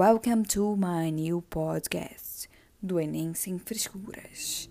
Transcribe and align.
Welcome 0.00 0.44
to 0.54 0.78
my 0.78 1.10
new 1.10 1.42
podcast 1.42 2.48
do 2.82 2.98
Enem 2.98 3.34
Sem 3.34 3.58
Frescuras. 3.58 4.66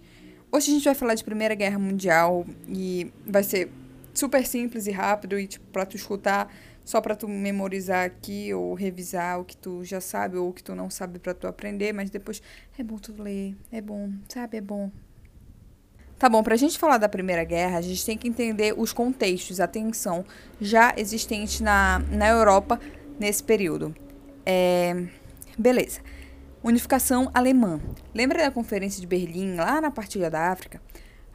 Hoje 0.51 0.71
a 0.71 0.73
gente 0.73 0.85
vai 0.85 0.95
falar 0.95 1.13
de 1.13 1.23
Primeira 1.23 1.53
Guerra 1.53 1.77
Mundial 1.77 2.47
e 2.67 3.13
vai 3.27 3.43
ser 3.43 3.71
super 4.11 4.43
simples 4.47 4.87
e 4.87 4.91
rápido 4.91 5.37
e 5.37 5.45
tipo, 5.45 5.67
pra 5.67 5.85
tu 5.85 5.95
escutar, 5.95 6.51
só 6.83 6.99
pra 6.99 7.15
tu 7.15 7.27
memorizar 7.27 8.07
aqui 8.07 8.51
ou 8.55 8.73
revisar 8.73 9.39
o 9.39 9.45
que 9.45 9.55
tu 9.55 9.85
já 9.85 10.01
sabe 10.01 10.35
ou 10.35 10.49
o 10.49 10.51
que 10.51 10.63
tu 10.63 10.73
não 10.73 10.89
sabe 10.89 11.19
pra 11.19 11.35
tu 11.35 11.45
aprender, 11.45 11.93
mas 11.93 12.09
depois 12.09 12.41
é 12.75 12.81
bom 12.81 12.97
tu 12.97 13.13
ler, 13.21 13.55
é 13.71 13.81
bom, 13.81 14.11
sabe, 14.27 14.57
é 14.57 14.61
bom. 14.61 14.89
Tá 16.17 16.27
bom, 16.27 16.41
pra 16.41 16.55
gente 16.55 16.79
falar 16.79 16.97
da 16.97 17.07
Primeira 17.07 17.43
Guerra, 17.43 17.77
a 17.77 17.81
gente 17.81 18.03
tem 18.03 18.17
que 18.17 18.27
entender 18.27 18.73
os 18.75 18.91
contextos, 18.91 19.59
a 19.59 19.67
tensão 19.67 20.25
já 20.59 20.91
existente 20.97 21.61
na, 21.61 21.99
na 22.09 22.27
Europa 22.29 22.79
nesse 23.19 23.43
período. 23.43 23.93
É, 24.43 25.18
beleza. 25.59 26.01
Unificação 26.63 27.29
alemã. 27.33 27.79
Lembra 28.13 28.43
da 28.43 28.51
Conferência 28.51 28.99
de 28.99 29.07
Berlim, 29.07 29.55
lá 29.55 29.79
na 29.81 29.91
partilha 29.91 30.29
da 30.29 30.51
África? 30.51 30.81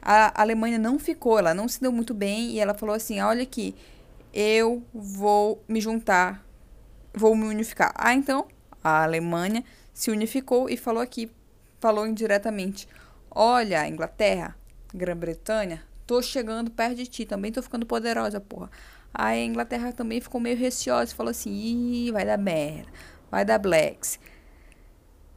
A 0.01 0.41
Alemanha 0.41 0.77
não 0.77 0.99
ficou, 0.99 1.39
ela 1.39 1.53
não 1.53 1.67
se 1.67 1.81
deu 1.81 1.91
muito 1.91 2.13
bem 2.13 2.51
e 2.51 2.59
ela 2.59 2.73
falou 2.73 2.95
assim: 2.95 3.19
olha 3.21 3.43
aqui, 3.43 3.75
eu 4.33 4.83
vou 4.93 5.63
me 5.67 5.81
juntar, 5.81 6.45
vou 7.13 7.35
me 7.35 7.45
unificar. 7.45 7.91
Ah, 7.95 8.13
então 8.13 8.47
a 8.83 9.03
Alemanha 9.03 9.63
se 9.93 10.11
unificou 10.11 10.69
e 10.69 10.77
falou 10.77 11.01
aqui, 11.01 11.31
falou 11.79 12.05
indiretamente: 12.05 12.87
olha, 13.31 13.87
Inglaterra, 13.87 14.55
Grã-Bretanha, 14.93 15.81
tô 16.05 16.21
chegando 16.21 16.69
perto 16.69 16.97
de 16.97 17.07
ti, 17.07 17.25
também 17.25 17.51
tô 17.51 17.63
ficando 17.63 17.85
poderosa, 17.85 18.39
porra. 18.39 18.69
Aí 19.11 19.41
a 19.41 19.45
Inglaterra 19.45 19.91
também 19.91 20.19
ficou 20.19 20.39
meio 20.39 20.57
receosa, 20.57 21.15
falou 21.15 21.31
assim: 21.31 21.51
Ih, 21.51 22.11
vai 22.11 22.25
dar 22.25 22.37
merda, 22.37 22.91
vai 23.29 23.45
dar 23.45 23.57
blacks. 23.57 24.19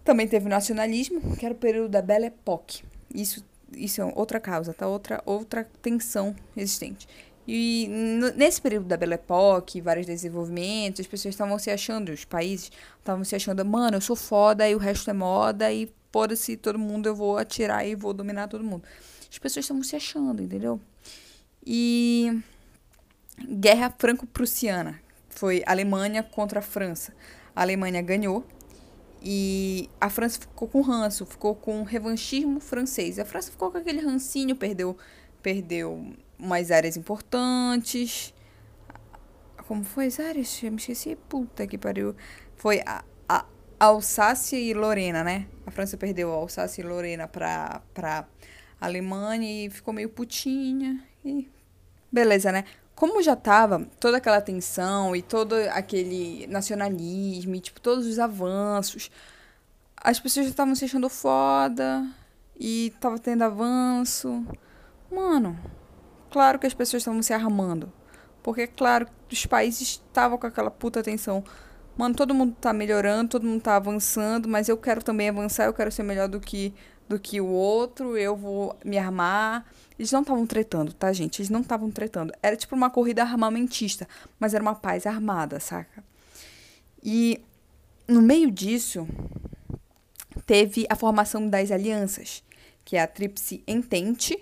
Também 0.05 0.27
teve 0.27 0.47
o 0.47 0.49
nacionalismo, 0.49 1.37
que 1.37 1.45
era 1.45 1.55
o 1.55 1.59
período 1.59 1.91
da 1.91 2.03
Belle 2.03 2.27
Époque. 2.27 2.83
Isso, 3.15 3.45
isso 3.77 4.01
é 4.01 4.05
outra 4.17 4.41
causa, 4.41 4.73
tá? 4.73 4.87
Outra, 4.87 5.23
outra 5.27 5.69
tensão 5.83 6.35
existente. 6.57 7.07
E 7.47 7.89
nesse 8.37 8.61
período 8.61 8.87
da 8.87 8.97
Belle 8.97 9.15
Époque, 9.15 9.81
vários 9.81 10.07
desenvolvimentos, 10.07 11.01
as 11.01 11.07
pessoas 11.07 11.35
estavam 11.35 11.59
se 11.59 11.71
achando, 11.71 12.11
os 12.11 12.25
países 12.25 12.71
estavam 12.99 13.25
se 13.25 13.35
achando, 13.37 13.65
mano, 13.65 13.97
eu 13.97 14.01
sou 14.01 14.17
foda 14.17 14.69
e 14.69 14.75
o 14.75 14.79
resto 14.79 15.11
é 15.11 15.15
moda 15.15 15.73
e 15.73 15.91
foda-se 16.13 16.57
todo 16.57 16.79
mundo, 16.79 17.07
eu 17.07 17.15
vou 17.15 17.39
atirar 17.39 17.87
e 17.87 17.95
vou 17.95 18.13
dominar 18.13 18.49
todo 18.49 18.65
mundo 18.65 18.83
as 19.31 19.39
pessoas 19.39 19.65
estavam 19.65 19.83
se 19.83 19.95
achando, 19.95 20.43
entendeu? 20.43 20.81
E 21.65 22.41
Guerra 23.39 23.95
Franco-Prussiana 23.97 25.01
foi 25.39 25.63
Alemanha 25.67 26.23
contra 26.23 26.59
a 26.59 26.63
França. 26.63 27.15
A 27.55 27.63
Alemanha 27.63 28.03
ganhou 28.03 28.45
e 29.23 29.89
a 30.01 30.11
França 30.11 30.41
ficou 30.41 30.69
com 30.69 30.81
ranço, 30.81 31.25
ficou 31.27 31.55
com 31.55 31.83
revanchismo 31.83 32.61
francês. 32.61 33.19
A 33.19 33.25
França 33.25 33.51
ficou 33.51 33.71
com 33.71 33.79
aquele 33.79 34.01
rancinho, 34.01 34.57
perdeu, 34.57 34.97
perdeu 35.43 36.13
umas 36.39 36.71
áreas 36.71 36.97
importantes. 36.97 38.35
Como 39.67 39.85
foi 39.85 40.07
as 40.07 40.19
áreas? 40.19 40.63
Eu 40.63 40.73
me 40.73 40.79
esqueci. 40.79 41.17
Puta 41.29 41.67
que 41.67 41.79
pariu. 41.79 42.15
Foi 42.57 42.81
a, 42.87 43.05
a 43.29 43.45
Alsácia 43.79 44.57
e 44.57 44.75
Lorena, 44.75 45.23
né? 45.23 45.47
A 45.67 45.71
França 45.71 45.97
perdeu 45.97 46.33
a 46.33 46.37
Alsácia 46.37 46.83
e 46.83 46.85
Lorena 46.85 47.29
para 47.29 48.27
Alemanha 48.81 49.67
e 49.67 49.71
ficou 49.71 49.93
meio 49.95 50.09
putinha 50.09 51.05
e 51.25 51.49
beleza, 52.11 52.51
né? 52.51 52.65
Como 52.99 53.23
já 53.23 53.37
tava 53.37 53.87
toda 54.01 54.17
aquela 54.17 54.41
tensão 54.41 55.15
e 55.15 55.23
todo 55.23 55.55
aquele 55.71 56.49
nacionalismo 56.49 57.55
e 57.55 57.61
tipo 57.61 57.81
todos 57.81 58.05
os 58.05 58.19
avanços, 58.19 59.09
as 59.97 60.19
pessoas 60.19 60.47
já 60.47 60.51
estavam 60.51 60.75
se 60.75 60.85
achando 60.85 61.09
foda 61.09 62.05
e 62.59 62.93
tava 62.99 63.17
tendo 63.17 63.43
avanço. 63.45 64.45
Mano, 65.09 65.57
claro 66.29 66.59
que 66.59 66.67
as 66.67 66.75
pessoas 66.75 67.03
estavam 67.03 67.23
se 67.23 67.33
armando. 67.33 67.93
Porque, 68.43 68.67
claro, 68.67 69.07
os 69.31 69.47
países 69.47 69.83
estavam 69.83 70.37
com 70.37 70.49
aquela 70.49 70.71
puta 70.71 71.01
tensão. 71.01 71.45
Mano, 71.97 72.17
todo 72.17 72.35
mundo 72.35 72.57
tá 72.61 72.73
melhorando, 72.73 73.31
todo 73.31 73.47
mundo 73.47 73.63
tá 73.63 73.77
avançando, 73.77 74.49
mas 74.49 74.69
eu 74.69 74.77
quero 74.77 75.05
também 75.05 75.29
avançar, 75.29 75.67
eu 75.67 75.73
quero 75.73 75.93
ser 75.93 76.03
melhor 76.03 76.27
do 76.27 76.41
que 76.41 76.75
do 77.09 77.19
que 77.19 77.41
o 77.41 77.47
outro, 77.47 78.17
eu 78.17 78.37
vou 78.37 78.77
me 78.85 78.99
armar. 78.99 79.67
Eles 79.99 80.13
não 80.13 80.21
estavam 80.21 80.47
tretando, 80.47 80.93
tá, 80.93 81.13
gente? 81.13 81.41
Eles 81.41 81.51
não 81.51 81.61
estavam 81.61 81.91
tretando. 81.91 82.33
Era 82.43 82.57
tipo 82.57 82.77
uma 82.77 82.91
corrida 82.91 83.23
armamentista, 83.23 84.07
mas 84.39 84.55
era 84.55 84.63
uma 84.63 84.75
paz 84.75 85.07
armada, 85.07 85.59
saca? 85.59 86.05
E 87.03 87.41
no 88.07 88.23
meio 88.23 88.51
disso, 88.51 89.09
teve 90.47 90.87
a 90.89 90.97
formação 90.97 91.49
das 91.49 91.71
alianças, 91.71 92.43
que 92.85 92.97
é 92.97 93.03
a 93.03 93.07
Tríplice 93.07 93.63
Entente, 93.67 94.39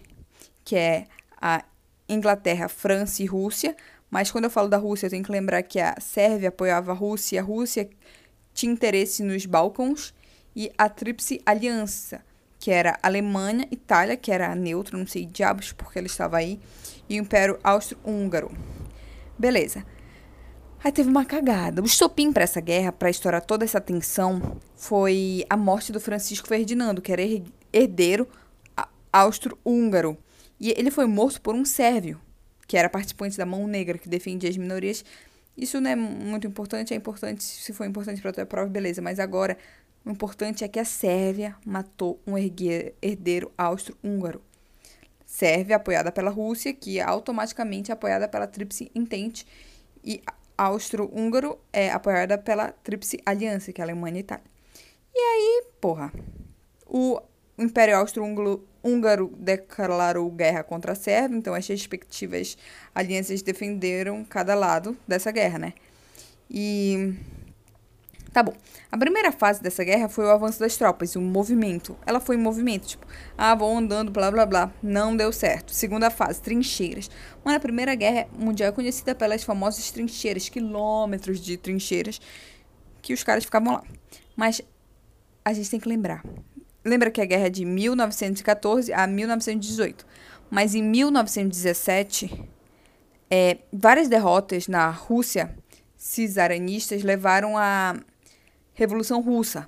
que 0.64 0.76
é 0.76 1.06
a 1.40 1.64
Inglaterra, 2.08 2.68
França 2.68 3.22
e 3.22 3.26
Rússia. 3.26 3.76
Mas 4.10 4.30
quando 4.30 4.44
eu 4.44 4.50
falo 4.50 4.68
da 4.68 4.76
Rússia, 4.76 5.06
eu 5.06 5.10
tenho 5.10 5.24
que 5.24 5.32
lembrar 5.32 5.62
que 5.62 5.80
a 5.80 5.96
Sérvia 6.00 6.48
apoiava 6.48 6.92
a 6.92 6.94
Rússia, 6.94 7.40
a 7.40 7.44
Rússia 7.44 7.88
tinha 8.54 8.72
interesse 8.72 9.22
nos 9.22 9.46
Balcãs 9.46 10.14
e 10.54 10.72
a 10.78 10.88
Tríplice 10.88 11.40
Aliança, 11.44 12.24
que 12.58 12.70
era 12.70 12.98
Alemanha, 13.02 13.66
Itália, 13.70 14.16
que 14.16 14.32
era 14.32 14.54
neutro, 14.54 14.98
não 14.98 15.06
sei 15.06 15.26
diabos 15.26 15.72
porque 15.72 15.98
ela 15.98 16.06
estava 16.06 16.38
aí, 16.38 16.58
e 17.08 17.18
o 17.18 17.22
Império 17.22 17.58
Austro-Húngaro. 17.62 18.50
Beleza. 19.38 19.84
Aí 20.82 20.92
teve 20.92 21.08
uma 21.08 21.24
cagada. 21.24 21.82
O 21.82 21.86
estopim 21.86 22.32
para 22.32 22.44
essa 22.44 22.60
guerra, 22.60 22.92
para 22.92 23.10
estourar 23.10 23.42
toda 23.42 23.64
essa 23.64 23.80
tensão, 23.80 24.60
foi 24.76 25.44
a 25.50 25.56
morte 25.56 25.90
do 25.90 26.00
Francisco 26.00 26.46
Ferdinando, 26.46 27.02
que 27.02 27.12
era 27.12 27.22
herdeiro 27.72 28.28
austro-húngaro. 29.12 30.16
E 30.60 30.70
ele 30.70 30.90
foi 30.90 31.06
morto 31.06 31.40
por 31.40 31.54
um 31.54 31.64
sérvio, 31.64 32.20
que 32.66 32.76
era 32.76 32.88
participante 32.88 33.36
da 33.36 33.46
Mão 33.46 33.66
Negra, 33.66 33.98
que 33.98 34.08
defendia 34.08 34.48
as 34.48 34.56
minorias. 34.56 35.04
Isso 35.56 35.80
não 35.80 35.90
é 35.90 35.96
muito 35.96 36.46
importante, 36.46 36.92
é 36.92 36.96
importante, 36.96 37.42
se 37.42 37.72
for 37.72 37.86
importante 37.86 38.20
para 38.20 38.30
a 38.30 38.34
tua 38.34 38.46
prova, 38.46 38.68
beleza, 38.68 39.00
mas 39.00 39.18
agora 39.18 39.56
o 40.06 40.10
importante 40.10 40.62
é 40.62 40.68
que 40.68 40.78
a 40.78 40.84
Sérvia 40.84 41.56
matou 41.66 42.20
um 42.24 42.38
herdeiro 42.38 43.50
austro-húngaro. 43.58 44.40
Sérvia 45.26 45.74
apoiada 45.74 46.12
pela 46.12 46.30
Rússia, 46.30 46.72
que 46.72 47.00
é 47.00 47.02
automaticamente 47.02 47.90
apoiada 47.90 48.28
pela 48.28 48.46
Tríplice 48.46 48.88
Entente, 48.94 49.44
e 50.04 50.22
austro-húngaro 50.56 51.58
é 51.72 51.90
apoiada 51.90 52.38
pela 52.38 52.70
Tríplice 52.70 53.20
Aliança, 53.26 53.72
que 53.72 53.80
é 53.80 53.82
a 53.82 53.86
Alemanha 53.86 54.18
e 54.18 54.20
Itália. 54.20 54.44
E 55.12 55.18
aí, 55.18 55.64
porra, 55.80 56.12
o 56.86 57.20
Império 57.58 57.96
Austro-Húngaro 57.96 59.32
declarou 59.36 60.30
guerra 60.30 60.62
contra 60.62 60.92
a 60.92 60.94
Sérvia, 60.94 61.36
então 61.36 61.52
as 61.52 61.66
respectivas 61.66 62.56
alianças 62.94 63.42
defenderam 63.42 64.24
cada 64.24 64.54
lado 64.54 64.96
dessa 65.08 65.32
guerra, 65.32 65.58
né? 65.58 65.72
E 66.48 67.12
Tá 68.36 68.42
bom. 68.42 68.52
A 68.92 68.98
primeira 68.98 69.32
fase 69.32 69.62
dessa 69.62 69.82
guerra 69.82 70.10
foi 70.10 70.26
o 70.26 70.28
avanço 70.28 70.60
das 70.60 70.76
tropas, 70.76 71.16
o 71.16 71.22
movimento. 71.22 71.96
Ela 72.04 72.20
foi 72.20 72.36
em 72.36 72.38
movimento, 72.38 72.86
tipo, 72.86 73.06
ah, 73.34 73.54
vão 73.54 73.78
andando, 73.78 74.12
blá 74.12 74.30
blá 74.30 74.44
blá. 74.44 74.70
Não 74.82 75.16
deu 75.16 75.32
certo. 75.32 75.72
Segunda 75.72 76.10
fase, 76.10 76.42
trincheiras. 76.42 77.10
Mano, 77.42 77.56
a 77.56 77.60
Primeira 77.60 77.94
Guerra 77.94 78.28
Mundial 78.38 78.68
é 78.68 78.72
conhecida 78.72 79.14
pelas 79.14 79.42
famosas 79.42 79.90
trincheiras, 79.90 80.50
quilômetros 80.50 81.40
de 81.40 81.56
trincheiras, 81.56 82.20
que 83.00 83.14
os 83.14 83.24
caras 83.24 83.42
ficavam 83.42 83.72
lá. 83.72 83.82
Mas 84.36 84.60
a 85.42 85.54
gente 85.54 85.70
tem 85.70 85.80
que 85.80 85.88
lembrar. 85.88 86.22
Lembra 86.84 87.10
que 87.10 87.22
a 87.22 87.24
guerra 87.24 87.46
é 87.46 87.50
de 87.50 87.64
1914 87.64 88.92
a 88.92 89.06
1918. 89.06 90.06
Mas 90.50 90.74
em 90.74 90.82
1917, 90.82 92.50
é, 93.30 93.56
várias 93.72 94.08
derrotas 94.08 94.68
na 94.68 94.90
Rússia 94.90 95.56
cisaranistas 95.96 97.02
levaram 97.02 97.56
a 97.56 97.96
Revolução 98.76 99.20
Russa. 99.20 99.66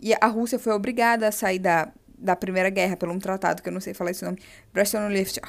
E 0.00 0.12
a 0.20 0.26
Rússia 0.26 0.58
foi 0.58 0.72
obrigada 0.74 1.28
a 1.28 1.32
sair 1.32 1.58
da, 1.58 1.90
da 2.18 2.36
Primeira 2.36 2.68
Guerra 2.68 2.96
por 2.96 3.08
um 3.08 3.18
tratado, 3.18 3.62
que 3.62 3.68
eu 3.68 3.72
não 3.72 3.80
sei 3.80 3.94
falar 3.94 4.10
esse 4.10 4.24
nome, 4.24 4.38
Brest-Litovsk. 4.74 5.46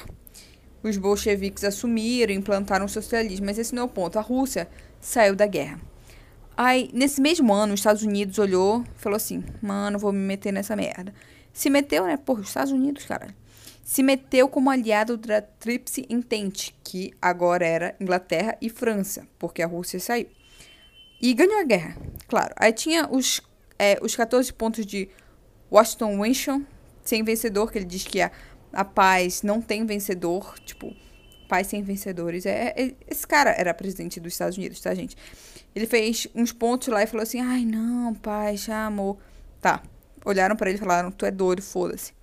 Os 0.82 0.96
bolcheviques 0.96 1.64
assumiram 1.64 2.32
implantaram 2.32 2.86
o 2.86 2.88
socialismo, 2.88 3.46
mas 3.46 3.58
esse 3.58 3.74
não 3.74 3.82
é 3.82 3.84
o 3.84 3.88
ponto. 3.88 4.18
A 4.18 4.22
Rússia 4.22 4.68
saiu 5.00 5.36
da 5.36 5.46
guerra. 5.46 5.78
Aí, 6.56 6.90
nesse 6.92 7.20
mesmo 7.20 7.52
ano, 7.52 7.74
os 7.74 7.80
Estados 7.80 8.02
Unidos 8.02 8.38
olhou 8.38 8.84
falou 8.96 9.16
assim: 9.16 9.44
mano, 9.60 9.98
vou 9.98 10.12
me 10.12 10.18
meter 10.18 10.52
nessa 10.52 10.74
merda. 10.74 11.14
Se 11.52 11.68
meteu, 11.70 12.04
né? 12.04 12.16
Porra, 12.16 12.40
os 12.40 12.48
Estados 12.48 12.72
Unidos, 12.72 13.04
cara. 13.04 13.34
Se 13.84 14.02
meteu 14.02 14.48
como 14.48 14.70
aliado 14.70 15.16
da 15.16 15.42
Tríplice 15.42 16.06
Entente, 16.08 16.74
que 16.84 17.12
agora 17.20 17.66
era 17.66 17.96
Inglaterra 18.00 18.56
e 18.60 18.68
França, 18.68 19.26
porque 19.38 19.62
a 19.62 19.66
Rússia 19.66 19.98
saiu. 19.98 20.28
E 21.20 21.34
ganhou 21.34 21.60
a 21.60 21.64
guerra, 21.64 21.96
claro. 22.32 22.54
Aí 22.56 22.72
tinha 22.72 23.06
os, 23.10 23.42
é, 23.78 23.98
os 24.00 24.16
14 24.16 24.50
pontos 24.54 24.86
de 24.86 25.06
Washington 25.70 26.22
Winston, 26.22 26.64
sem 27.04 27.22
vencedor, 27.22 27.70
que 27.70 27.76
ele 27.76 27.84
diz 27.84 28.04
que 28.04 28.22
a, 28.22 28.32
a 28.72 28.86
paz 28.86 29.42
não 29.42 29.60
tem 29.60 29.84
vencedor. 29.84 30.58
Tipo, 30.60 30.96
pais 31.46 31.66
sem 31.66 31.82
vencedores. 31.82 32.46
É, 32.46 32.72
é, 32.74 32.94
esse 33.06 33.26
cara 33.26 33.50
era 33.50 33.74
presidente 33.74 34.18
dos 34.18 34.32
Estados 34.32 34.56
Unidos, 34.56 34.80
tá, 34.80 34.94
gente? 34.94 35.14
Ele 35.74 35.86
fez 35.86 36.26
uns 36.34 36.52
pontos 36.52 36.88
lá 36.88 37.02
e 37.02 37.06
falou 37.06 37.22
assim: 37.22 37.38
ai, 37.38 37.66
não, 37.66 38.14
pai, 38.14 38.56
já 38.56 38.86
amor. 38.86 39.18
Tá. 39.60 39.82
Olharam 40.24 40.56
para 40.56 40.70
ele 40.70 40.78
e 40.78 40.80
falaram: 40.80 41.10
tu 41.10 41.26
é 41.26 41.30
doido, 41.30 41.60
foda-se. 41.60 42.14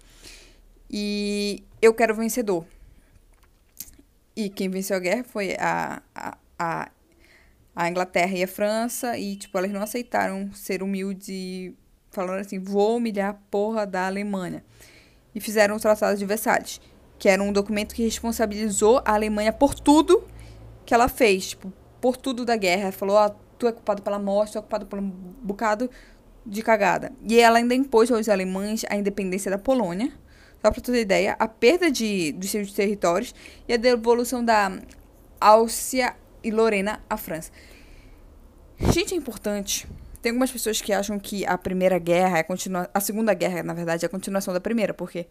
E 0.89 1.63
eu 1.79 1.93
quero 1.93 2.15
vencedor. 2.15 2.65
E 4.35 4.49
quem 4.49 4.69
venceu 4.69 4.97
a 4.97 4.99
guerra 4.99 5.23
foi 5.23 5.55
a, 5.59 6.01
a, 6.15 6.37
a, 6.57 6.91
a 7.79 7.89
Inglaterra 7.89 8.35
e 8.35 8.43
a 8.43 8.47
França. 8.47 9.17
E, 9.17 9.37
tipo, 9.37 9.57
elas 9.57 9.71
não 9.71 9.81
aceitaram 9.81 10.51
ser 10.53 10.83
humildes 10.83 11.29
e 11.29 11.75
falaram 12.11 12.41
assim: 12.41 12.59
vou 12.59 12.97
humilhar 12.97 13.29
a 13.29 13.33
porra 13.33 13.87
da 13.87 14.05
Alemanha. 14.05 14.65
E 15.33 15.39
fizeram 15.39 15.77
o 15.77 15.79
Tratado 15.79 16.17
de 16.17 16.25
Versalhes, 16.25 16.81
que 17.17 17.29
era 17.29 17.41
um 17.41 17.53
documento 17.53 17.95
que 17.95 18.03
responsabilizou 18.03 19.01
a 19.05 19.13
Alemanha 19.13 19.53
por 19.53 19.73
tudo 19.73 20.27
que 20.85 20.93
ela 20.93 21.07
fez, 21.07 21.49
tipo, 21.51 21.71
por 22.01 22.17
tudo 22.17 22.43
da 22.43 22.57
guerra. 22.57 22.91
Falou: 22.91 23.15
ó, 23.15 23.27
oh, 23.27 23.35
tu 23.57 23.65
é 23.65 23.71
culpado 23.71 24.01
pela 24.01 24.19
morte, 24.19 24.53
tu 24.53 24.57
é 24.57 24.61
culpado 24.61 24.85
por 24.85 24.99
um 24.99 25.09
bocado 25.09 25.89
de 26.45 26.61
cagada. 26.61 27.13
E 27.23 27.39
ela 27.39 27.59
ainda 27.59 27.73
impôs 27.73 28.11
aos 28.11 28.27
alemães 28.27 28.83
a 28.89 28.97
independência 28.97 29.49
da 29.49 29.57
Polônia, 29.57 30.11
só 30.61 30.69
para 30.69 30.81
ter 30.81 30.99
ideia, 30.99 31.37
a 31.39 31.47
perda 31.47 31.89
de, 31.89 32.33
dos 32.33 32.49
seus 32.49 32.73
territórios 32.73 33.33
e 33.65 33.73
a 33.73 33.77
devolução 33.77 34.43
da 34.43 34.69
Áustria 35.39 36.13
e 36.43 36.51
Lorena 36.51 37.01
à 37.09 37.17
França. 37.17 37.51
Gente, 38.77 39.13
é 39.13 39.17
importante. 39.17 39.87
Tem 40.21 40.31
algumas 40.31 40.51
pessoas 40.51 40.81
que 40.81 40.91
acham 40.91 41.19
que 41.19 41.45
a 41.45 41.57
Primeira 41.57 41.97
Guerra 41.97 42.39
é 42.39 42.43
continua 42.43 42.89
a 42.93 42.99
Segunda 42.99 43.33
Guerra, 43.33 43.63
na 43.63 43.73
verdade, 43.73 44.05
é 44.05 44.07
a 44.07 44.09
continuação 44.09 44.53
da 44.53 44.59
Primeira, 44.59 44.93
porque 44.93 45.27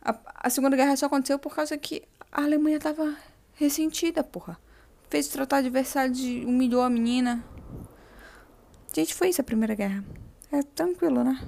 a, 0.00 0.16
a 0.36 0.50
Segunda 0.50 0.76
Guerra 0.76 0.96
só 0.96 1.06
aconteceu 1.06 1.38
por 1.38 1.54
causa 1.54 1.76
que 1.76 2.02
a 2.30 2.42
Alemanha 2.42 2.78
tava 2.78 3.16
ressentida, 3.54 4.22
porra. 4.22 4.58
Fez 5.08 5.28
o 5.28 5.32
tratado 5.32 5.64
de 5.64 5.70
Versalhes, 5.70 6.20
humilhou 6.44 6.82
a 6.82 6.90
menina. 6.90 7.44
Gente, 8.92 9.14
foi 9.14 9.28
isso 9.28 9.40
a 9.40 9.44
Primeira 9.44 9.74
Guerra. 9.74 10.04
É 10.52 10.62
tranquilo, 10.62 11.22
né? 11.22 11.40